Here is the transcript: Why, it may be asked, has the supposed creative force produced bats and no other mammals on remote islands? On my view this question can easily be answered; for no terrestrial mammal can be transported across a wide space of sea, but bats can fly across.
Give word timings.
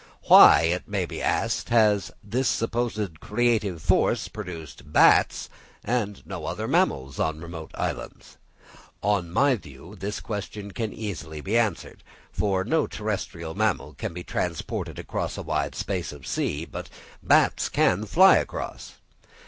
Why, 0.23 0.61
it 0.61 0.87
may 0.87 1.05
be 1.05 1.21
asked, 1.21 1.69
has 1.69 2.09
the 2.23 2.43
supposed 2.43 3.19
creative 3.19 3.83
force 3.83 4.29
produced 4.29 4.91
bats 4.91 5.47
and 5.83 6.25
no 6.25 6.47
other 6.47 6.67
mammals 6.67 7.19
on 7.19 7.39
remote 7.39 7.69
islands? 7.75 8.37
On 9.03 9.29
my 9.29 9.53
view 9.53 9.95
this 9.95 10.19
question 10.19 10.71
can 10.71 10.91
easily 10.91 11.39
be 11.39 11.55
answered; 11.55 12.03
for 12.31 12.63
no 12.63 12.87
terrestrial 12.87 13.53
mammal 13.53 13.93
can 13.93 14.11
be 14.11 14.23
transported 14.23 14.97
across 14.97 15.37
a 15.37 15.43
wide 15.43 15.75
space 15.75 16.11
of 16.11 16.25
sea, 16.25 16.65
but 16.65 16.89
bats 17.21 17.69
can 17.69 18.07
fly 18.07 18.37
across. 18.37 18.95